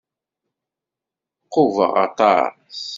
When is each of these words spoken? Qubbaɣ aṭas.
Qubbaɣ 1.53 1.93
aṭas. 2.05 2.79